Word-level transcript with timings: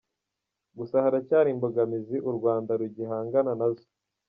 Gusa 0.77 0.95
haracyari 1.05 1.49
imbogamizi 1.51 2.15
u 2.29 2.31
Rwanda 2.37 2.71
rugihangana 2.79 3.51
nazo. 3.59 3.87